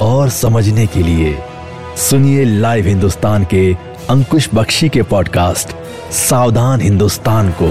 और 0.00 0.28
समझने 0.28 0.86
के 0.86 1.02
लिए 1.02 1.38
सुनिए 1.96 2.44
लाइव 2.44 2.86
हिंदुस्तान 2.86 3.44
के 3.44 3.74
अंकुश 4.10 4.48
बख्शी 4.54 4.88
के 4.88 5.02
पॉडकास्ट 5.02 5.68
सावधान 6.12 6.80
हिंदुस्तान 6.80 7.50
को। 7.62 7.68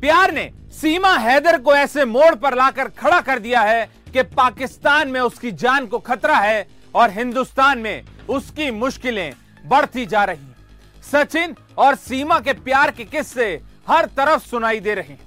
प्यार 0.00 0.32
ने 0.32 0.50
सीमा 0.72 1.16
हैदर 1.16 1.58
को 1.58 1.74
ऐसे 1.74 2.04
मोड़ 2.04 2.34
पर 2.34 2.54
लाकर 2.54 2.88
खड़ा 2.88 3.20
कर 3.20 3.38
दिया 3.38 3.60
है 3.60 3.90
कि 4.12 4.22
पाकिस्तान 4.22 5.08
में 5.08 5.20
उसकी 5.20 5.52
जान 5.52 5.86
को 5.86 5.98
खतरा 5.98 6.36
है 6.36 6.66
और 6.94 7.10
हिंदुस्तान 7.10 7.78
में 7.78 8.02
उसकी 8.28 8.70
मुश्किलें 8.70 9.32
बढ़ती 9.66 10.06
जा 10.06 10.24
रही 10.24 10.48
सचिन 11.12 11.54
और 11.78 11.94
सीमा 11.94 12.38
के 12.38 12.52
प्यार 12.52 12.90
के 12.90 13.04
किस्से 13.04 13.60
हर 13.88 14.04
तरफ़ 14.06 14.46
सुनाई 14.46 14.80
दे 14.80 14.94
रहे 14.94 15.12
हैं। 15.12 15.20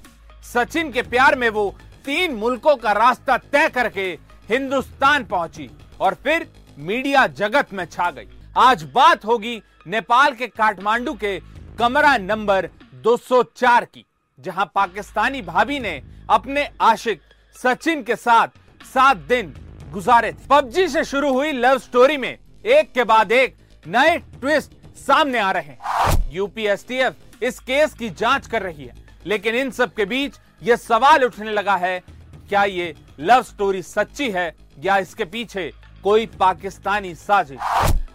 सचिन 0.54 0.92
के 0.92 1.02
प्यार 1.02 1.36
में 1.36 1.50
वो 1.50 1.76
तीन 2.06 2.34
मुल्कों 2.36 2.76
का 2.76 2.92
रास्ता 2.92 3.38
तय 3.38 3.70
करके 3.70 4.08
हिंदुस्तान 4.50 5.24
पहुँची 5.24 5.70
और 6.02 6.14
फिर 6.14 6.48
मीडिया 6.78 7.26
जगत 7.30 7.74
में 7.74 7.86
छा 7.86 8.10
गई। 8.12 8.28
आज 8.58 8.84
बात 8.96 9.26
होगी 9.26 9.62
नेपाल 9.88 10.34
के 10.34 10.48
काठमांडू 10.48 11.14
के 11.14 11.40
कमरा 11.80 12.16
नंबर 12.18 12.70
204 13.04 13.86
की, 13.86 14.06
जहाँ 14.40 14.72
पाकिस्तानी 14.76 15.42
भाभी 15.42 15.80
ने 15.80 16.02
अपने 16.30 16.68
आशिक 16.82 17.22
सचिन 17.56 18.04
के 18.04 18.16
साथ 18.16 18.48
सात 18.86 19.18
दिन 19.30 19.54
गुजारे 19.94 20.32
थे। 20.32 20.48
पबजी 20.50 20.88
से 20.88 21.04
शुरू 21.04 21.34
हुई 21.34 21.52
लव 21.52 21.78
स्टोरी 21.78 22.18
में 22.18 22.32
एक 22.32 22.92
के 22.94 23.04
बाद 23.04 23.32
एक 23.32 23.56
नए 23.88 24.18
ट्विस्ट 24.18 24.72
सामने 24.98 25.40
आ 25.40 25.52
रहे 25.52 25.64
हैं। 25.64 26.32
यूपीएसटीएफ 26.32 27.44
इस 27.44 27.60
केस 27.60 27.94
की 27.94 28.10
जाँच 28.10 28.48
कर 28.48 28.62
रही 28.62 28.86
है। 28.86 29.03
लेकिन 29.26 29.56
इन 29.56 29.72
सब 29.72 29.94
के 29.94 30.06
बीच 30.06 30.40
ये 30.64 30.78
सवाल 30.78 31.24
उठने 31.24 31.52
लगा 31.52 31.76
है, 31.76 32.00
क्या 32.50 32.64
ये 32.64 32.94
लव 33.20 33.44
स्टोरी 33.44 33.82
सच्ची 33.82 34.30
है 34.32 34.56
या 34.84 34.98
इसके 34.98 35.26
पीछे 35.26 35.72
कोई 36.04 36.26
पाकिस्तानी 36.40 37.14
साजिश? 37.16 37.60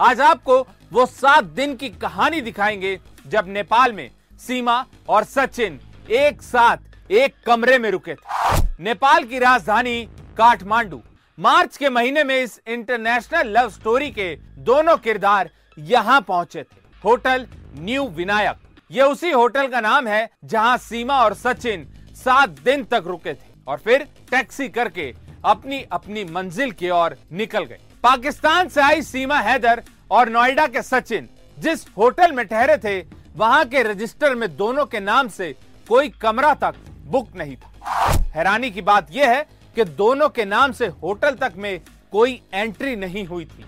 आज 0.01 0.21
आपको 0.21 0.61
वो 0.93 1.07
सात 1.07 1.45
दिन 1.45 1.75
की 1.77 1.89
कहानी 1.91 2.41
दिखाएँगे 2.41 2.99
जब 3.27 3.45
नेपाल 3.49 3.93
में 3.93 4.11
सीमा 4.41 4.85
और 5.09 5.25
सचिन 5.25 5.81
एक 6.11 6.43
साथ 6.43 7.11
एक 7.11 7.35
कमरे 7.47 7.79
में 7.79 7.91
रुके 7.91 8.15
थे। 8.15 8.85
नेपाल 8.85 9.25
की 9.25 9.39
राजधानी 9.39 10.03
काठमांडू। 10.39 11.01
मार्च 11.39 11.77
के 11.77 11.89
महीने 11.91 12.25
में 12.25 12.37
इस 12.37 12.61
इंटरनेशनल 12.69 13.49
लव 13.59 13.71
स्टोरी 13.71 14.11
के 14.11 14.35
दोनों 14.59 14.97
किरदार 14.97 15.51
यहाँ 15.79 16.21
पहुँचे 16.21 16.63
थे। 16.63 16.77
Hotel 17.05 17.47
new 17.79 18.07
Vinayak. 18.09 18.57
ये 18.91 19.03
उसी 19.03 19.31
होटल 19.31 19.67
का 19.67 19.81
नाम 19.81 20.07
है 20.09 20.29
जहाँ 20.45 20.77
सीमा 20.79 21.19
और 21.25 21.35
सचिन 21.35 21.87
सात 22.17 22.51
दिन 22.65 22.85
तक 22.85 23.05
रुके 23.07 23.33
थे 23.33 23.51
और 23.67 23.79
फिर 23.79 24.07
टैक्सी 24.31 24.69
करके 24.69 25.13
अपनी 25.45 25.81
अपनी 25.93 26.25
मंजिल 26.25 26.73
की 26.73 26.91
ओर 26.91 27.17
निकल 27.33 27.65
गए। 27.65 27.79
पाकिस्तान 28.05 28.69
से 28.69 28.81
आई 28.81 29.03
सीमा 29.03 29.39
हैदर 29.41 29.83
और 30.11 30.29
नोएडा 30.29 30.67
के 30.67 30.83
सचिन 30.83 31.29
जिस 31.57 31.87
होटल 31.99 32.33
में 32.33 32.45
ठहरे 32.47 32.77
थे, 32.79 32.99
वहाँ 33.37 33.65
के 33.65 33.83
रजिस्टर 33.83 34.35
में 34.35 34.49
दोनों 34.57 34.85
के 34.87 35.01
नाम 35.01 35.29
से 35.29 35.55
कोई 35.89 36.09
कमरा 36.23 36.55
तक 36.55 36.75
बुक 37.05 37.37
नहीं 37.37 37.57
था। 37.57 38.13
हैरानी 38.35 38.71
की 38.71 38.83
बात 38.83 39.09
यह 39.13 39.31
है 39.31 39.47
कि 39.77 39.85
दोनों 39.85 40.29
के 40.29 40.45
नाम 40.45 40.73
से 40.73 40.87
होटल 41.03 41.35
तक 41.37 41.53
में 41.57 41.81
कोई 42.13 42.41
एंट्री 42.55 42.97
नहीं 42.97 43.27
हुई 43.27 43.45
थी। 43.45 43.65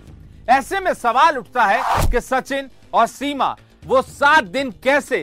ऐसे 0.49 0.79
में 0.79 0.93
सवाल 0.93 1.37
उठता 1.37 1.65
है 1.65 2.09
कि 2.11 2.21
सचिन 2.21 2.69
और 2.93 3.07
सीमा 3.07 3.55
वो 3.83 4.01
सात 4.01 4.43
दिन 4.45 4.71
कैसे 4.83 5.17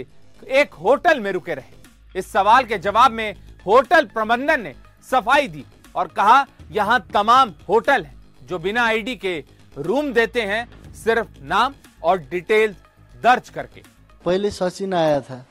एक 0.52 0.74
होटल 0.74 1.20
में 1.20 1.30
रुके 1.32 1.54
रहे? 1.54 1.76
इस 2.14 2.32
सवाल 2.32 2.64
के 2.64 2.78
जवाब 2.78 3.12
में 3.12 3.34
होटल 3.66 4.06
प्रबंधन 4.06 4.60
ने 4.60 4.74
सफ़ाई 5.08 5.48
दी 5.48 5.64
और 5.94 6.08
कहा, 6.08 6.44
यहाँ 6.72 7.00
तमाम 7.14 7.52
होटल 7.68 8.04
हैं, 8.04 8.16
जो 8.42 8.58
बिना 8.58 8.82
आईडी 8.84 9.14
के 9.16 9.38
रूम 9.76 10.12
देते 10.12 10.42
हैं, 10.42 10.66
सिर्फ़ 10.94 11.42
नाम 11.44 11.74
और 12.04 12.18
डिटेल 12.20 12.74
दर्ज 13.14 13.48
करके। 13.48 13.82
पहले 14.24 14.50
सचिन 14.50 14.94
आया 14.94 15.20
था 15.20 15.44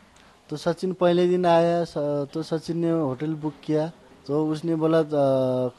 तो 0.49 0.57
सचिन 0.57 0.93
पहले 0.93 1.27
दिन 1.27 1.45
आया 1.45 2.25
तो 2.25 2.43
सचिन 2.43 2.77
ने 2.77 2.91
होटल 2.91 3.33
बुक 3.35 3.53
किया 3.65 3.87
तो 4.27 4.45
उसने 4.47 4.75
बोला 4.75 5.01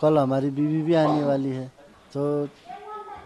कल 0.01 0.19
हमारी 0.19 0.51
बीवी 0.51 0.83
भी 0.83 0.95
आने 0.95 1.25
वाली 1.25 1.51
है। 1.51 1.67
तो 2.13 2.47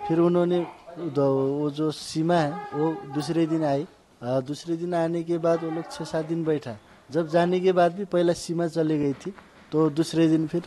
फिर 0.06 0.18
उन्होंने 0.18 0.64
वो 0.98 1.70
जो 1.70 1.90
सीमा 1.92 2.34
है, 2.34 2.50
वो 2.74 2.90
दूसरे 3.14 3.46
दिन 3.46 3.64
आई। 3.64 3.86
दूसरे 4.22 4.76
दिन 4.76 4.94
आने 4.94 5.22
के 5.22 5.38
बाद 5.38 5.62
वो 5.64 5.70
लोग 5.70 5.90
छः 5.92 6.04
सात 6.04 6.26
दिन 6.26 6.44
बैठा। 6.44 6.76
जब 7.10 7.28
जाने 7.28 7.60
के 7.60 7.72
बाद 7.72 7.94
भी 7.94 8.04
पहला 8.06 8.32
सीमा 8.32 8.66
चली 8.68 8.98
गई 8.98 9.12
थी 9.14 9.32
तो 9.72 9.88
दूसरे 9.90 10.26
दिन 10.28 10.46
फिर 10.46 10.62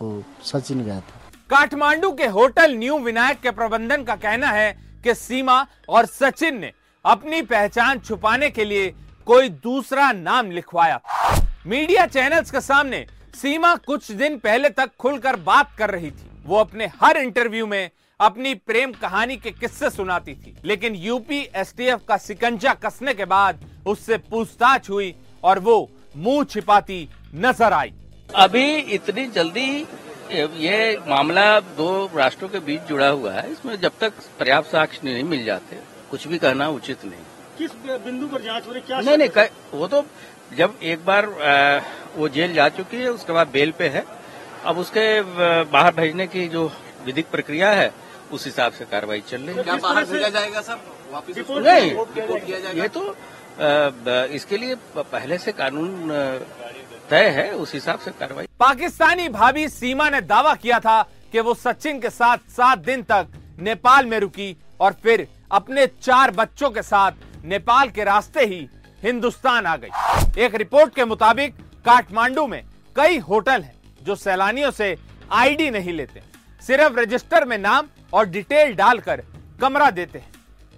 वो 0.00 0.22
सचिन 0.44 0.84
गया 0.84 1.00
था। 1.00 1.20
काठमांडू 1.50 2.10
के 2.12 2.26
होटल 2.28 2.76
न्यू 2.76 2.98
विनायक 2.98 3.40
के 3.40 3.50
प्रबंधन 3.52 4.02
का 4.04 4.16
कहना 4.16 4.48
है 4.48 4.72
कि 5.04 5.14
सीमा 5.14 5.66
और 5.88 6.06
सचिन 6.06 6.58
ने 6.60 6.72
अपनी 7.04 7.42
पहचान 7.44 7.98
छुपाने 8.00 8.50
के 8.50 8.64
लिए 8.64 8.88
कोई 9.26 9.48
दूसरा 9.48 10.10
नाम 10.12 10.50
लिखवाया। 10.50 11.00
मीडिया 11.66 12.06
चैनल्स 12.06 12.50
के 12.50 12.60
सामने 12.60 13.04
सीमा 13.34 13.74
कुछ 13.76 14.10
दिन 14.12 14.38
पहले 14.38 14.68
तक 14.70 14.90
खुलकर 15.00 15.36
बात 15.42 15.74
कर 15.78 15.90
रही 15.90 16.10
थी। 16.10 16.30
वो 16.46 16.56
अपने 16.56 16.86
हर 17.02 17.16
इंटरव्यू 17.16 17.66
में 17.66 17.90
अपनी 18.20 18.54
प्रेम 18.56 18.92
कहानी 18.94 19.36
के 19.36 19.50
किस्से 19.52 19.90
सुनाती 19.90 20.34
थी। 20.34 20.54
लेकिन 20.64 20.94
यूपी 20.96 21.40
एसटीएफ 21.56 22.00
का 22.08 22.16
सिकंजा 22.18 22.74
कसने 22.76 23.14
के 23.14 23.24
बाद 23.26 23.60
उससे 23.86 24.16
पूछताछ 24.20 24.90
हुई 24.90 25.14
और 25.44 25.58
वो 25.60 25.76
मुँह 26.16 26.44
छिपाती 26.44 27.08
नज़र 27.36 27.72
आई। 27.72 27.92
अभी 28.30 28.76
इतनी 28.76 29.26
जल्दी 29.28 29.66
ये 30.32 30.98
मामला 31.08 31.58
दो 31.60 31.88
राष्ट्रों 32.14 32.48
के 32.48 32.58
बीच 32.60 32.82
जुड़ा 32.88 33.08
हुआ 33.08 33.32
है। 33.32 33.50
इसमें 33.52 33.74
जब 33.80 33.98
तक 34.00 34.12
पर्याप्त 34.38 34.70
साक्ष्य 34.70 35.00
नहीं 35.04 35.24
मिल 35.24 35.44
जाते 35.44 35.78
कुछ 36.10 36.26
भी 36.28 36.38
कहना 36.38 36.68
उचित 36.70 37.04
नहीं। 37.04 37.24
किस 37.58 37.70
बिंदु 38.04 38.26
पर 38.28 38.42
जाँच 38.42 38.66
हो 38.66 38.72
रही 38.72 38.82
क्या 38.82 39.00
नहीं 39.00 39.16
नहीं 39.18 39.46
वो 39.74 39.86
तो 39.88 40.04
जब 40.56 40.78
एक 40.84 41.04
बार 41.04 41.26
वो 42.16 42.28
जेल 42.28 42.54
जा 42.54 42.68
चुकी 42.70 42.96
है 42.96 43.08
उसके 43.08 43.32
बाद 43.32 43.48
बेल 43.48 43.72
पे 43.78 43.88
है। 43.88 44.04
अब 44.64 44.78
उसके 44.78 45.06
बाहर 45.64 45.94
भेजने 45.94 46.26
की 46.26 46.46
जो 46.48 46.70
विधिक 47.06 47.30
प्रक्रिया 47.30 47.70
है 47.72 47.92
उस 48.34 48.44
हिसाब 48.46 48.72
से 48.72 48.84
कार्रवाई 48.86 49.20
चल 49.28 49.42
रही 49.42 49.56
है। 49.58 49.78
बाहर 49.80 50.04
भेजा 50.04 50.28
जाएगा 50.30 50.60
सर? 50.62 50.78
वापिस 51.12 51.36
नहीं 51.38 51.90
ये 52.74 52.88
तो 52.88 53.02
इसके 54.34 54.56
लिए 54.56 54.74
पहले 54.96 55.38
से 55.38 55.52
कानून 55.54 56.10
तय 57.10 57.28
है 57.30 57.50
उस 57.54 57.74
हिसाब 57.74 57.98
से 57.98 58.10
कार्रवाई। 58.20 58.46
पाकिस्तानी 58.60 59.28
भाभी 59.30 59.68
सीमा 59.70 60.08
ने 60.10 60.20
दावा 60.22 60.54
किया 60.56 60.78
था 60.80 61.02
कि 61.32 61.40
वो 61.40 61.54
सचिन 61.56 62.00
के 62.00 62.10
साथ 62.10 62.38
सात 62.50 62.78
दिन 62.80 63.02
तक 63.02 63.26
नेपाल 63.60 64.06
में 64.06 64.18
रुकी 64.20 64.56
और 64.80 64.92
फिर 65.02 65.26
अपने 65.52 65.86
चार 65.86 66.30
बच्चों 66.32 66.70
के 66.70 66.82
साथ 66.82 67.44
नेपाल 67.44 67.88
के 67.90 68.04
रास्ते 68.04 68.44
ही 68.44 68.66
हिंदुस्तान 69.02 69.66
आ 69.66 69.76
गई। 69.76 70.42
एक 70.42 70.54
रिपोर्ट 70.56 70.94
के 70.94 71.04
मुताबिक 71.04 71.54
काठमांडू 71.86 72.46
में 72.46 72.62
कई 72.96 73.18
होटल 73.20 73.62
हैं 73.62 73.74
जो 74.02 74.14
सैलानियों 74.16 74.70
से 74.72 74.96
आईडी 75.32 75.70
नहीं 75.70 75.92
लेते। 75.92 76.22
सिर्फ़ 76.62 76.98
रजिस्टर 76.98 77.44
में 77.44 77.58
नाम 77.58 77.86
और 78.14 78.26
डिटेल 78.26 78.74
डालकर 78.74 79.22
कमरा 79.60 79.90
देते 79.90 80.18
हैं। 80.18 80.32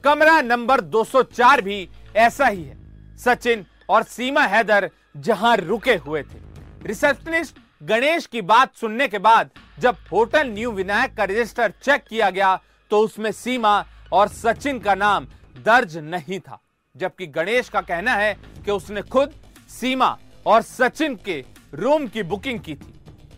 कमरा 0.05 0.41
नंबर 0.43 0.81
204 0.83 1.61
भी 1.61 1.89
ऐसा 2.17 2.47
ही 2.47 2.63
है। 2.63 2.77
सचिन 3.19 3.65
और 3.89 4.03
सीमा 4.05 4.43
हैदर 4.45 4.91
जहाँ 5.19 5.57
रुके 5.57 5.95
हुए 5.97 6.23
थे। 6.23 6.39
रिसेप्शनिस्ट 6.87 7.59
गणेश 7.83 8.27
की 8.27 8.41
बात 8.43 8.75
सुनने 8.77 9.09
के 9.09 9.19
बाद 9.21 9.51
जब 9.79 9.97
होटल 10.13 10.49
न्यू 10.49 10.71
विनायक 10.73 11.15
का 11.17 11.25
रजिस्टर 11.25 11.73
चेक 11.83 12.05
किया 12.05 12.31
गया 12.31 12.55
तो 12.91 13.01
उसमें 13.01 13.31
सीमा 13.35 13.85
और 14.13 14.29
सचिन 14.29 14.79
का 14.79 14.95
नाम 14.95 15.27
दर्ज 15.59 15.97
नहीं 15.99 16.39
था। 16.41 16.61
जबकि 16.95 17.27
गणेश 17.29 17.69
का 17.69 17.81
कहना 17.83 18.15
है 18.15 18.33
कि 18.65 18.71
उसने 18.71 19.03
खुद 19.05 19.33
सीमा 19.71 20.17
और 20.47 20.63
सचिन 20.63 21.15
के 21.25 21.45
रूम 21.75 22.07
की 22.07 22.23
बुकिंग 22.25 22.61
की 22.61 22.75
थी। 22.75 22.93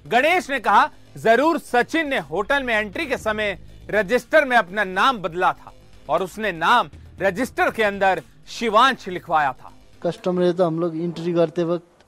गणेश 0.06 0.50
ने 0.50 0.58
कहा, 0.60 0.90
ज़रूर 1.16 1.58
सचिन 1.60 2.08
ने 2.08 2.18
होटल 2.20 2.62
में 2.62 2.74
एंट्री 2.74 3.06
के 3.06 3.16
समय 3.18 3.58
रजिस्टर 3.90 4.44
में 4.44 4.56
अपना 4.56 4.84
नाम 4.84 5.18
बदला 5.18 5.52
था 5.54 5.72
और 6.08 6.22
उसने 6.22 6.52
नाम 6.54 6.88
रजिस्टर 7.20 7.70
के 7.70 7.82
अंदर 7.82 8.22
शिवांश 8.48 9.08
लिखवाया 9.08 9.52
था। 9.52 9.72
कस्टमर 10.02 10.52
तो 10.52 10.64
हम 10.64 10.80
लोग 10.80 10.96
एंट्री 10.96 11.32
करते 11.34 11.64
वक्त 11.64 12.04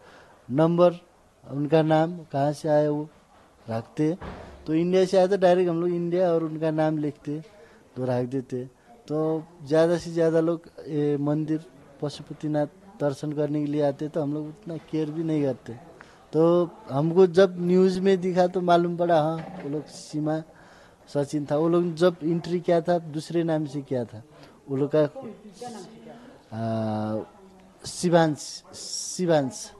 नंबर 0.48 0.98
उनका 1.44 1.82
नाम, 1.82 2.16
कहाँ 2.32 2.52
से 2.52 2.68
आया 2.68 2.90
वो 2.90 3.08
रखते। 3.70 4.16
तो 4.66 4.74
इंडिया 4.74 5.04
से 5.04 5.16
आया 5.16 5.26
तो 5.26 5.36
डायरेक्ट 5.38 5.70
हम 5.70 5.80
लोग 5.80 5.90
इंडिया 5.90 6.30
और 6.32 6.44
उनका 6.44 6.70
नाम 6.72 6.98
लिखते 6.98 7.40
तो 7.96 8.04
रख 8.04 8.28
देते। 8.28 8.64
तो 9.08 9.42
ज़्यादा 9.66 9.96
से 9.98 10.10
ज़्यादा 10.12 10.40
लोग 10.40 10.66
मंदिर, 11.20 11.60
पशुपतिनाथ 12.02 12.66
दर्शन 13.00 13.32
करने 13.32 13.64
के 13.64 13.70
लिए 13.72 13.82
आते 13.82 14.08
तो 14.08 14.22
हम 14.22 14.34
लोग 14.34 14.46
उतना 14.48 14.76
केयर 14.90 15.10
भी 15.10 15.24
नहीं 15.24 15.42
करते। 15.44 15.72
तो 16.32 16.70
हमको 16.90 17.26
जब 17.28 17.56
न्यूज़ 17.60 18.00
में 18.00 18.20
दिखा 18.20 18.46
तो 18.46 18.60
मालूम 18.62 18.96
पड़ा 18.96 19.20
हाँ 19.22 19.36
वो 19.62 19.68
लोग 19.68 19.86
सीमा 19.88 20.36
सचिन 21.14 21.46
था। 21.50 21.56
वो 21.56 21.68
लोग 21.68 21.94
जब 21.94 22.16
एंट्री 22.22 22.60
किया 22.60 22.80
था, 22.80 22.98
दूसरे 22.98 23.42
नाम 23.42 23.66
से 23.66 23.80
किया 23.82 24.04
था। 24.04 24.22
वो 24.68 24.76
लोग 24.76 24.90
का 24.94 25.06
शिवांश 27.86 28.38
शिवांश। 28.74 29.70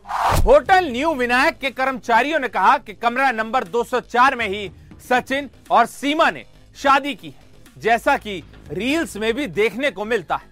होटल 0.45 0.91
न्यू 0.93 1.15
विनायक 1.15 1.59
के 1.59 1.71
कर्मचारियों 1.71 2.39
ने 2.39 2.49
कहा 2.49 2.77
कि 2.79 2.93
कमरा 2.95 3.31
नंबर 3.31 3.65
204 3.65 4.37
में 4.37 4.49
ही 4.49 4.71
सचिन 5.09 5.51
और 5.71 5.87
सीमा 5.87 6.31
ने 6.31 6.45
शादी 6.77 7.15
की 7.15 7.29
है। 7.29 7.49
जैसा 7.79 8.17
कि 8.17 8.43
रील्स 8.71 9.17
में 9.17 9.33
भी 9.35 9.47
देखने 9.47 9.91
को 9.91 10.05
मिलता 10.05 10.37
है। 10.37 10.49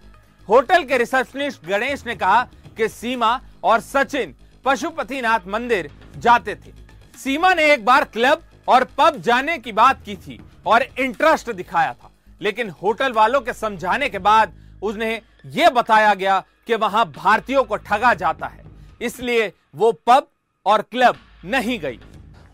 होटल 0.49 0.85
के 0.85 0.99
रिसेप्शनिस्ट 0.99 1.67
गणेश 1.67 2.07
ने 2.07 2.15
कहा 2.15 2.43
कि 2.77 2.89
सीमा 2.89 3.41
और 3.65 3.81
सचिन 3.81 4.35
पशुपतिनाथ 4.65 5.47
मंदिर 5.47 5.91
जाते 6.17 6.55
थे। 6.55 6.73
सीमा 7.19 7.53
ने 7.55 7.73
एक 7.73 7.85
बार 7.85 8.05
क्लब 8.05 8.43
और 8.69 8.85
पब 8.99 9.21
जाने 9.21 9.59
की 9.59 9.73
बात 9.73 10.03
की 10.05 10.17
थी। 10.17 10.41
और 10.66 10.82
इंटरेस्ट 10.82 11.50
दिखाया 11.52 11.93
था। 11.93 12.10
लेकिन 12.40 12.70
होटल 12.82 13.12
वालों 13.12 13.40
के 13.40 13.52
समझाने 13.52 14.08
के 14.08 14.19
बाद 14.20 14.52
उन्हें 14.82 15.20
यह 15.46 15.70
बताया 15.70 16.14
गया 16.14 16.43
कि 16.66 16.75
वहाँ 16.76 17.05
भारतीयों 17.12 17.64
को 17.64 17.76
ठगा 17.76 18.12
जाता 18.14 18.46
है। 18.46 18.64
इसलिए 19.02 19.52
वो 19.75 19.93
पब 20.06 20.26
और 20.66 20.82
क्लब 20.82 21.16
नहीं 21.44 21.78
गई। 21.81 21.99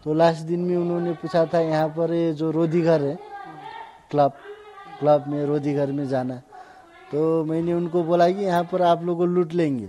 तो 0.05 0.15
लास्ट 0.15 0.43
दिन 0.43 0.61
में 0.61 0.77
उन्होंने 0.77 1.13
पूछा 1.13 1.45
था 1.47 1.61
यहाँ 1.61 1.89
पर 1.89 2.33
जो 2.33 2.51
रोधी 2.51 2.81
घर 2.81 3.03
है 3.03 3.19
क्लब 4.11 4.33
क्लब 5.01 5.25
में 5.29 5.45
रोधी 5.47 5.75
घर 5.75 5.93
में 5.93 6.07
जाना 6.09 6.35
तो 7.13 7.45
मैंने 7.45 7.73
उनको 7.73 8.03
बोला 8.05 8.29
कि 8.29 8.45
यहाँ 8.45 8.65
पर 8.65 8.83
आप 8.83 9.03
लोग 9.05 9.23
लूट 9.25 9.53
लेंगे। 9.53 9.89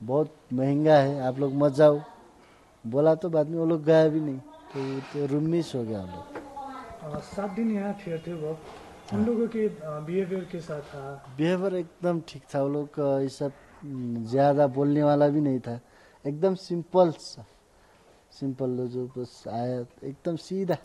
बहुत 0.00 0.34
महँगा 0.52 0.96
है 0.96 1.20
आप 1.26 1.38
लोग 1.38 1.54
मत 1.54 1.72
जाओ। 1.72 2.00
बोला 2.84 3.14
तो 3.14 3.28
बाद 3.28 3.48
में 3.48 3.58
वो 3.58 3.66
लोग 3.66 3.84
गया 3.84 4.06
भी 4.08 4.20
नहीं। 4.20 4.38
तो, 4.38 5.00
तो 5.00 5.26
रूम 5.26 5.44
मिस 5.44 5.74
हो 5.74 5.82
गया 5.84 6.00
हम 6.00 6.06
लोग। 6.06 6.29
सात 7.00 7.50
दिन 7.50 7.70
यहाँ 7.70 7.92
ठहरते 8.04 8.32
वो। 8.34 8.58
उन 9.12 9.24
लोगों 9.26 9.46
के 9.48 9.66
बिहेवियर 10.06 10.44
के 10.52 10.60
साथ 10.60 10.80
था 10.90 11.34
बिहेवियर 11.36 11.74
एकदम 11.76 12.20
ठीक 12.28 12.42
था 12.54 12.62
वो 12.62 12.68
लोग 12.68 12.88
का 12.94 13.20
ये 13.20 13.28
सब 13.30 13.52
ज़्यादा 14.30 14.66
बोलने 14.68 15.02
वाला 15.02 15.28
भी 15.28 15.40
नहीं 15.40 15.60
था। 15.60 15.78
एकदम 16.24 16.54
सिंपल 16.56 17.10
सा। 17.18 17.44
सिंपल 18.32 18.76
जो 18.88 19.06
बस 19.16 19.42
आया 19.48 19.80
एकदम 20.04 20.36
सीधा। 20.38 20.76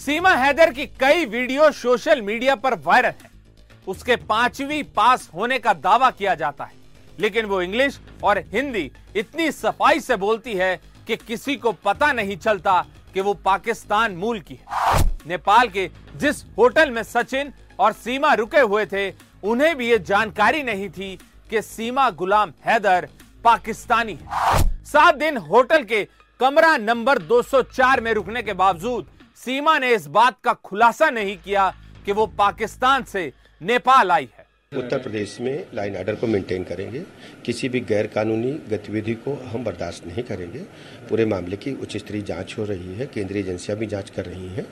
सीमा 0.00 0.34
हैदर 0.36 0.72
की 0.72 0.86
कई 1.00 1.24
वीडियो 1.26 1.70
सोशल 1.72 2.22
मीडिया 2.22 2.54
पर 2.56 2.78
वायरल 2.80 3.12
है। 3.22 3.30
उसके 3.88 4.16
पांचवी 4.26 4.82
पास 4.96 5.30
होने 5.34 5.58
का 5.58 5.74
दावा 5.76 6.10
किया 6.12 6.34
जाता 6.34 6.64
है। 6.64 6.84
लेकिन 7.18 7.46
वो 7.46 7.60
इंग्लिश 7.62 8.00
और 8.24 8.38
हिंदी 8.52 8.90
इतनी 9.16 9.50
सफ़ाई 9.52 10.00
से 10.00 10.16
बोलती 10.16 10.54
है 10.54 10.76
कि 11.06 11.16
किसी 11.18 11.56
को 11.56 11.72
पता 11.84 12.12
नहीं 12.12 12.36
चलता 12.38 12.84
कि 13.14 13.20
वो 13.20 13.34
पाकिस्तान 13.44 14.16
मूल 14.16 14.40
की 14.40 14.54
है। 14.54 14.85
नेपाल 15.26 15.68
के 15.68 15.88
जिस 16.16 16.44
होटल 16.58 16.90
में 16.90 17.02
सचिन 17.02 17.52
और 17.80 17.92
सीमा 17.92 18.32
रुके 18.34 18.60
हुए 18.60 18.84
थे, 18.86 19.10
उन्हें 19.44 19.76
भी 19.76 19.88
ये 19.90 19.98
जानकारी 19.98 20.62
नहीं 20.62 20.88
थी 20.90 21.18
कि 21.50 21.62
सीमा 21.62 22.10
गुलाम 22.10 22.52
हैदर 22.66 23.08
पाकिस्तानी 23.44 24.18
है। 24.22 24.84
सात 24.84 25.14
दिन 25.14 25.36
होटल 25.36 25.82
के 25.82 26.06
कमरा 26.40 26.76
नंबर 26.76 27.18
204 27.18 28.00
में 28.00 28.12
रुकने 28.12 28.42
के 28.42 28.52
बावजूद, 28.52 29.06
सीमा 29.36 29.78
ने 29.78 29.94
इस 29.94 30.06
बात 30.06 30.36
का 30.44 30.52
खुलासा 30.64 31.10
नहीं 31.10 31.36
किया 31.36 31.74
कि 32.06 32.12
वो 32.12 32.26
पाकिस्तान 32.26 33.02
से 33.02 33.32
नेपाल 33.60 34.10
आई 34.10 34.28
है। 34.38 34.44
उत्तर 34.78 34.98
प्रदेश 34.98 35.36
में 35.40 35.66
लाइन 35.74 35.96
आर्डर 35.96 36.14
को 36.14 36.26
मेंटेन 36.26 36.64
करेंगे। 36.64 37.02
किसी 37.44 37.68
भी 37.68 37.80
गैर 37.80 38.06
कानूनी 38.06 38.52
गतिविधि 38.70 39.14
को 39.14 39.34
हम 39.46 39.64
बर्दाश्त 39.64 40.06
नहीं 40.06 40.22
करेंगे। 40.22 40.58
पूरे 41.08 41.24
मामले 41.24 41.56
की 41.56 41.72
उच्च 41.74 41.96
स्तरीय 41.96 42.22
जाँच 42.22 42.54
हो 42.58 42.64
रही 42.64 42.94
है। 42.94 43.06
केंद्रीय 43.06 43.42
एजेंसियाँ 43.42 43.78
भी 43.78 43.86
जाँच 43.86 44.10
कर 44.10 44.24
रही 44.24 44.48
हैं। 44.48 44.66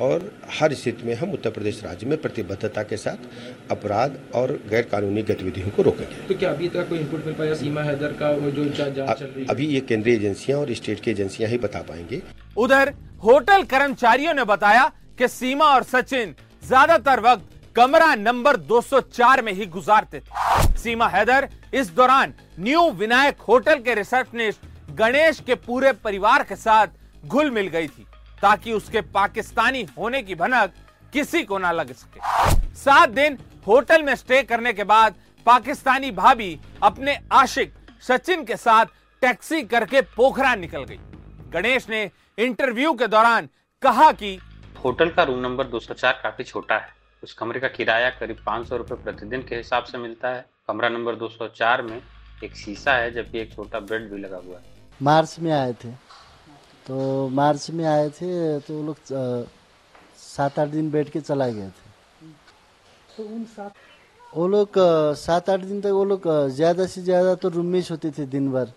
और 0.00 0.30
हर 0.50 0.74
स्थिति 0.74 1.06
में 1.06 1.14
हम 1.14 1.32
उत्तर 1.32 1.50
प्रदेश 1.50 1.82
राज्य 1.84 2.06
में 2.06 2.16
प्रतिबद्धता 2.20 2.82
के 2.82 2.96
साथ 2.96 3.70
अपराध 3.70 4.18
और 4.34 4.52
गैर 4.70 4.82
कानूनी 4.92 5.22
गतिविधियों 5.22 5.70
को 5.70 5.82
रोकेंगे। 5.82 6.26
तो 6.28 6.34
क्या 6.34 6.50
अभी 6.50 6.68
तक 6.68 6.88
कोई 6.88 6.98
इनपुट 6.98 7.26
मिल 7.26 7.34
पाया 7.34 7.54
सीमा 7.54 7.82
हैदर 7.82 8.12
का 8.20 8.30
वो 8.32 8.50
जो 8.50 8.64
जाँच 8.64 8.94
चल 8.94 9.24
रही 9.24 9.40
है? 9.40 9.46
अभी 9.46 9.66
ये 9.66 9.80
केंद्रीय 9.82 10.14
एजेंसियाँ 10.16 10.58
और 10.60 10.72
स्टेट 10.74 11.00
की 11.00 11.10
एजेंसियाँ 11.10 11.50
ही 11.50 11.58
बता 11.58 11.82
पाएँगे। 11.88 12.22
उधर 12.56 12.92
होटल 13.24 13.62
कर्मचारियों 13.66 14.34
ने 14.34 14.44
बताया 14.46 14.90
कि 15.18 15.28
सीमा 15.28 15.64
और 15.66 15.82
सचिन 15.84 16.34
ज़्यादातर 16.62 17.20
वक्त 17.22 17.58
कमरा 17.76 18.14
नंबर 18.16 18.56
204 18.68 19.42
में 19.42 19.52
ही 19.52 19.66
गुजारते 19.68 20.20
थे। 20.20 20.78
सीमा 20.78 21.08
हैदर 21.08 21.48
इस 21.74 21.90
दौरान 21.94 22.32
न्यू 22.60 22.90
विनायक 22.92 23.40
होटल 23.48 23.78
के 23.80 23.94
रिसेप्शनिस्ट 23.94 24.94
गणेश 24.96 25.40
के 25.46 25.54
पूरे 25.56 25.92
परिवार 26.04 26.42
के 26.42 26.56
साथ 26.56 27.26
घुल 27.26 27.50
मिल 27.50 27.66
गई 27.68 27.86
थी। 27.88 28.06
ताकि 28.42 28.72
उसके 28.72 29.00
पाकिस्तानी 29.14 29.82
होने 29.98 30.22
की 30.22 30.34
भनक 30.34 30.74
किसी 31.12 31.42
को 31.42 31.58
ना 31.58 31.72
लग 31.72 31.92
सके। 31.92 32.20
सात 32.74 33.08
दिन 33.08 33.38
होटल 33.66 34.02
में 34.02 34.14
स्टे 34.16 34.42
करने 34.42 34.72
के 34.72 34.84
बाद 34.84 35.14
पाकिस्तानी 35.46 36.10
भाभी 36.10 36.58
अपने 36.82 37.18
आशिक 37.32 37.72
सचिन 38.02 38.44
के 38.44 38.56
साथ 38.56 38.86
टैक्सी 39.22 39.62
करके 39.62 40.00
पोखरा 40.16 40.54
निकल 40.54 40.84
गई। 40.84 40.98
गणेश 41.52 41.88
ने 41.88 42.10
इंटरव्यू 42.38 42.92
के 42.92 43.06
दौरान 43.06 43.48
कहा 43.82 44.10
कि 44.12 44.38
होटल 44.84 45.10
का 45.10 45.22
रूम 45.22 45.38
नंबर 45.38 45.66
204 45.66 46.12
काफ़ी 46.22 46.44
छोटा 46.44 46.74
है। 46.74 46.88
उस 47.22 47.32
कमरे 47.32 47.60
का 47.60 47.68
किराया 47.68 48.10
करीब 48.10 48.36
पाँच 48.46 48.68
सौ 48.68 48.76
रुपये 48.76 49.02
प्रतिदिन 49.04 49.42
के 49.42 49.56
हिसाब 49.56 49.84
से 49.84 49.98
मिलता 49.98 50.28
है। 50.28 50.44
कमरा 50.68 50.88
नंबर 50.88 51.14
204 51.14 51.82
में 51.82 52.00
एक 52.44 52.56
शीशा 52.56 52.92
है 52.92 53.10
जबकि 53.10 53.38
एक 53.38 53.54
छोटा 53.54 53.80
बेड 53.80 54.10
भी 54.10 54.18
लगा 54.18 54.36
हुआ 54.36 54.58
है। 54.58 54.64
मार्च 55.02 55.36
में 55.40 55.52
आए 55.52 55.72
थे। 55.84 55.88
तो 56.90 57.28
मार्च 57.30 57.70
में 57.70 57.84
आए 57.86 58.08
थे 58.10 58.58
तो 58.60 58.74
वो 58.74 58.82
लोग 58.82 58.96
सात 60.18 60.58
आठ 60.58 60.68
दिन 60.68 60.90
बैठ 60.90 61.08
के 61.08 61.20
चला 61.20 61.46
गए 61.48 61.66
थे। 61.68 62.26
तो 63.16 63.22
उन 63.24 63.44
सात 63.46 63.74
वो 64.32 64.46
लोग 64.48 64.78
सात 65.16 65.50
आठ 65.50 65.60
दिन 65.60 65.80
तक 65.80 65.90
वो 65.94 66.04
लोग 66.04 66.26
ज़्यादा 66.50 66.86
से 66.86 67.02
ज़्यादा 67.02 67.34
तो 67.34 67.48
रूम 67.48 67.66
में 67.66 67.78
ही 67.78 67.82
सोते 67.84 68.10
थे 68.10 68.26
दिन 68.26 68.50
भर। 68.52 68.72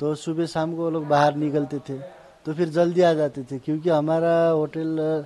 तो 0.00 0.14
सुबह 0.16 0.46
शाम 0.46 0.74
को 0.76 0.82
वो 0.82 0.90
लोग 0.90 1.06
बाहर 1.08 1.36
निकलते 1.36 1.78
थे 1.88 1.98
तो 2.46 2.54
फिर 2.54 2.68
जल्दी 2.68 3.02
आ 3.02 3.12
जाते 3.14 3.44
थे 3.50 3.58
क्योंकि 3.58 3.90
हमारा 3.90 4.34
होटल 4.48 5.24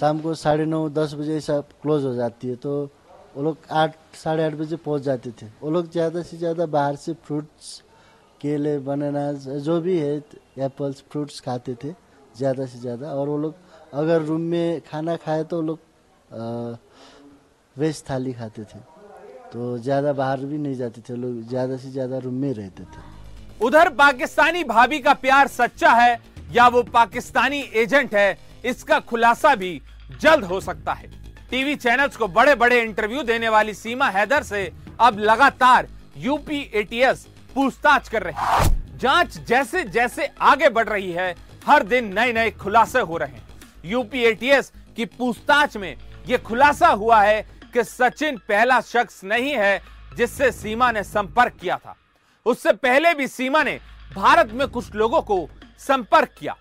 शाम 0.00 0.20
को 0.20 0.34
साढ़े 0.36 0.64
नौ 0.64 0.88
दस 0.88 1.14
बजे 1.14 1.36
ऐसा 1.36 1.60
क्लोज 1.82 2.04
हो 2.04 2.14
जाती 2.14 2.48
है 2.48 2.56
तो 2.56 2.72
वो 3.36 3.42
लोग 3.42 3.56
आठ 3.82 3.96
साढ़े 4.16 4.44
आठ 4.44 4.54
बजे 4.54 4.76
पहुँच 4.78 5.02
जाते 5.02 5.30
थे। 5.42 5.46
वो 5.62 5.70
लोग 5.70 5.90
ज़्यादा 5.92 6.22
से 6.22 6.36
ज़्यादा 6.36 6.66
बाहर 6.68 6.96
से 6.96 7.14
फ्रूट्स 7.24 7.82
केले 8.40 8.78
बनाना 8.80 9.32
जो 9.60 9.80
भी 9.80 9.98
है 9.98 10.14
एप्पल्स 10.60 11.02
फ्रूट्स 11.10 11.40
खाते 11.40 11.74
थे, 11.74 11.92
ज़्यादा 12.36 12.66
से 12.66 12.78
ज़्यादा। 12.78 13.06
और 13.10 13.28
वो 13.28 13.36
लोग, 13.38 13.54
अगर 13.94 14.22
रूम 14.22 14.40
में 14.42 14.80
खाना 14.82 15.16
खाए 15.18 15.44
तो 15.44 15.56
वो 15.56 15.62
लोग 15.62 16.78
वेज 17.76 18.02
थाली 18.10 18.32
खाते 18.32 18.62
थे। 18.64 18.78
तो 19.52 19.76
ज़्यादा 19.78 20.12
बाहर 20.14 20.40
भी 20.40 20.58
नहीं 20.58 20.74
जाते 20.76 21.00
थे, 21.02 21.16
लोग 21.16 21.42
ज़्यादा 21.48 21.76
से 21.76 21.90
ज़्यादा 21.90 22.18
रूम 22.18 22.34
में 22.34 22.52
रहते 22.54 22.82
थे। 22.84 23.08
उधर 23.60 23.88
पाकिस्तानी 23.94 24.64
भाभी 24.64 24.98
का 25.00 25.14
प्यार 25.16 25.48
सच्चा 25.50 25.90
है 25.92 26.20
या 26.52 26.68
वो 26.68 26.82
पाकिस्तानी 26.84 27.60
एजेंट 27.74 28.14
है, 28.14 28.38
इसका 28.64 28.98
खुलासा 29.00 29.54
भी 29.54 29.80
जल्द 30.20 30.44
हो 30.44 30.60
सकता 30.60 30.92
है। 30.92 31.10
टीवी 31.50 31.74
चैनल्स 31.76 32.16
को 32.16 32.28
बड़े 32.28 32.54
बड़े 32.54 32.80
इंटरव्यू 32.82 33.22
देने 33.24 33.48
वाली 33.48 33.74
सीमा 33.74 34.08
हैदर 34.10 34.42
से 34.42 34.70
अब 35.00 35.18
लगातार 35.20 35.88
यूपी 36.18 36.60
एटीएस 36.74 37.26
पूछताछ 37.54 38.08
कर 38.08 38.22
रही 38.22 38.34
है। 38.38 38.98
जाँच 38.98 39.38
जैसे 39.38 39.84
जैसे 39.86 40.28
आगे 40.42 40.68
बढ़ 40.70 40.88
रही 40.88 41.12
है, 41.12 41.34
हर 41.66 41.82
दिन 41.84 42.12
नए 42.14 42.32
नए 42.32 42.50
खुलासे 42.52 43.00
हो 43.00 43.16
रहे 43.16 43.30
हैं। 43.30 43.48
यूपी 43.84 44.22
एटीएस 44.24 44.72
की 44.96 45.04
पूछताछ 45.06 45.76
में 45.76 45.96
यह 46.28 46.38
खुलासा 46.38 46.88
हुआ 46.88 47.22
है 47.22 47.40
कि 47.74 47.84
सचिन 47.84 48.36
पहला 48.48 48.80
शख्स 48.82 49.22
नहीं 49.24 49.52
है 49.52 49.80
जिससे 50.16 50.50
सीमा 50.52 50.90
ने 50.92 51.02
संपर्क 51.04 51.56
किया 51.60 51.76
था। 51.76 51.96
उससे 52.46 52.72
पहले 52.74 53.14
भी 53.14 53.26
सीमा 53.28 53.62
ने 53.62 53.78
भारत 54.14 54.52
में 54.52 54.66
कुछ 54.68 54.94
लोगों 54.94 55.20
को 55.22 55.48
संपर्क 55.80 56.34
किया, 56.38 56.56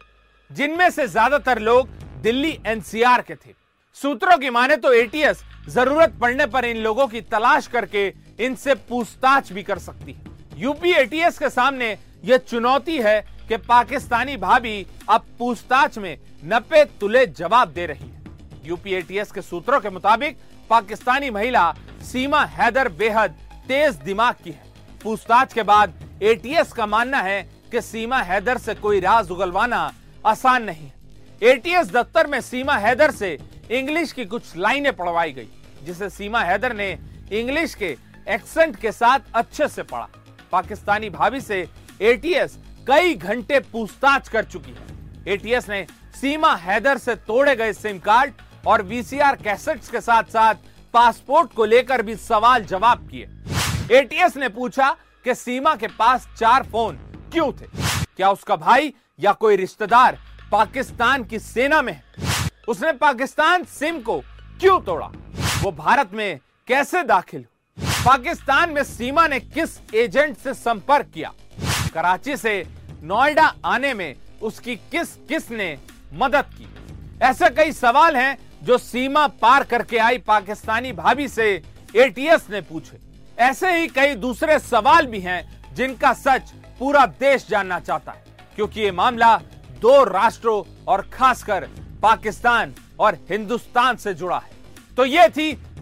जिनमें 0.52 0.90
से 0.90 1.08
ज़्यादातर 1.08 1.60
लोग 1.60 1.90
दिल्ली 2.22 2.58
एनसीआर 2.68 3.22
के 3.22 3.36
थे। 3.36 3.54
सूत्रों 3.98 4.38
की 4.38 4.50
माने 4.50 4.76
तो 4.78 4.94
एटीएस 4.94 5.44
ज़रूरत 5.70 6.18
पड़ने 6.22 6.46
पर 6.46 6.66
इन 6.66 6.78
लोगों 6.78 7.08
की 7.08 7.22
तलाश 7.24 7.68
करके 7.68 8.08
इनसे 8.40 8.74
पूछताछ 8.76 9.52
भी 9.54 9.64
कर 9.64 9.80
सकती 9.80 10.12
है। 10.12 10.29
यूपी 10.60 10.92
एटीएस 10.92 11.38
के 11.40 11.50
सामने 11.50 11.88
यह 12.26 12.38
चुनौती 12.40 12.98
है 12.98 13.20
कि 13.48 13.58
पाकिस्तानी 13.58 14.36
भाभी 14.38 14.86
अब 15.10 15.26
पूछताछ 15.40 15.98
में 15.98 16.18
नब्बे 16.44 16.84
तुले 17.00 17.26
जवाब 17.28 17.70
दे 17.70 17.86
रही 17.86 18.08
है। 18.08 18.68
यूपी 18.68 18.94
एटीएस 18.94 19.32
के 19.32 19.42
सूत्रों 19.42 19.80
के 19.80 19.90
मुताबिक, 19.90 20.38
पाकिस्तानी 20.70 21.30
महिला 21.30 21.72
सीमा 22.04 22.44
हैदर 22.48 22.90
बेहद 22.90 23.38
तेज 23.68 23.96
दिमाग 24.04 24.36
की 24.44 24.52
है। 24.52 24.64
पूछताछ 25.04 25.54
के 25.54 25.64
बाद 25.64 25.94
एटीएस 26.24 26.74
का 26.74 26.86
मानना 26.88 27.22
है 27.22 27.42
कि 27.72 27.82
सीमा 27.82 28.22
हैदर 28.24 28.58
से 28.58 28.76
कोई 28.76 29.00
राज 29.00 29.32
उगलवाना 29.32 29.92
आसान 30.26 30.64
नहीं 30.64 30.86
है। 30.86 31.50
एटीएस 31.52 31.92
दफ्तर 31.94 32.28
में 32.28 32.40
सीमा 32.42 32.78
हैदर 32.78 33.12
से 33.14 33.38
इंग्लिश 33.72 34.12
की 34.12 34.26
कुछ 34.26 34.56
लाइनें 34.58 34.96
पढ़वाई 34.96 35.32
गई, 35.32 35.50
जिसे 35.84 36.10
सीमा 36.10 36.44
हैदर 36.44 36.76
ने 36.76 36.98
इंग्लिश 37.32 37.76
के 37.76 37.98
एक्सेंट 38.30 38.76
के 38.76 38.92
साथ 38.92 39.36
अच्छे 39.36 39.68
से 39.68 39.84
पढ़ा। 39.84 40.10
पाकिस्तानी 40.52 41.10
भाभी 41.10 41.42
से 41.42 41.68
एटीएस 42.02 42.58
कई 42.88 43.14
घंटे 43.16 43.60
पूछताछ 43.60 44.30
कर 44.30 44.44
चुकी 44.44 44.72
है। 44.72 45.34
एटीएस 45.34 45.70
ने 45.70 45.86
सीमा 46.22 46.54
हैदर 46.56 46.98
से 46.98 47.16
तोड़े 47.16 47.56
गए 47.56 47.74
सिम 47.74 48.00
कार्ड 48.00 48.34
और 48.68 48.82
वीसीआर 48.82 49.36
कैसेट्स 49.36 49.90
के 49.90 50.02
साथ 50.02 50.24
साथ 50.24 50.56
पासपोर्ट 50.94 51.54
को 51.54 51.66
लेकर 51.66 52.02
भी 52.02 52.16
सवाल 52.16 52.64
जवाब 52.64 53.08
किए। 53.10 53.98
एटीएस 53.98 54.38
ने 54.38 54.50
पूछा 54.50 54.90
कि 55.26 55.36
सीमा 55.36 55.76
के 55.76 55.88
पास 55.88 56.28
चार 56.38 56.64
फ़ोन 56.64 56.96
क्यों 57.34 57.52
थे? 57.52 57.66
क्या 58.16 58.30
उसका 58.30 58.56
भाई 58.56 58.94
या 59.20 59.34
कोई 59.34 59.56
रिश्तेदार 59.56 60.18
पाकिस्तान 60.52 61.24
की 61.24 61.40
सेना 61.40 61.82
में 61.82 61.94
है? 61.94 62.04
उसने 62.68 62.92
पाकिस्तान 62.94 63.64
सिम 63.64 64.00
को 64.02 64.20
क्यों 64.60 64.80
तोड़ा? 64.82 65.12
वो 65.62 65.72
भारत 65.72 66.10
में 66.14 66.40
कैसे 66.68 67.04
दाखिल 67.04 67.46
पाकिस्तान 68.00 68.70
में 68.70 68.84
सीमा 68.84 69.26
ने 69.28 69.40
किस 69.40 69.70
एजेंट 69.96 70.38
से 70.38 70.54
संपर्क 70.54 71.08
किया? 71.14 71.32
कराची 71.94 72.36
से 72.38 72.64
नोएडा 73.04 73.54
आने 73.66 73.94
में 73.94 74.16
उसकी 74.42 74.76
किस 74.92 75.14
किस 75.30 75.50
ने 75.52 75.78
मदद 76.14 76.46
की? 76.52 76.68
ऐसे 77.22 77.50
कई 77.50 77.72
सवाल 77.72 78.16
हैं 78.16 78.38
जो 78.64 78.78
सीमा 78.78 79.26
पार 79.42 79.64
करके 79.64 79.98
आई 79.98 80.18
पाकिस्तानी 80.18 80.92
भाभी 80.94 81.28
से 81.28 81.52
एटीएस 81.96 82.48
ने 82.50 82.62
पूछे। 82.62 83.00
ऐसे 83.40 83.76
ही 83.76 83.88
कई 83.90 84.16
दूसरे 84.16 84.60
सवाल 84.60 85.06
भी 85.06 85.20
हैं 85.20 85.76
जिनका 85.76 86.14
सच 86.16 86.54
पूरा 86.80 87.06
देश 87.06 87.48
जानना 87.50 87.80
चाहता 87.80 88.12
है, 88.12 88.24
क्योंकि 88.56 88.82
ये 88.82 88.92
मामला 88.92 89.36
दो 89.82 90.04
राष्ट्रों 90.04 90.64
और 90.88 91.02
खासकर 91.14 91.68
पाकिस्तान 92.02 92.74
और 93.00 93.18
हिंदुस्तान 93.30 93.96
से 93.96 94.14
जुड़ा 94.14 94.38
है। 94.38 94.58
तो 94.98 95.06
ये 95.06 95.28
थी 95.30 95.52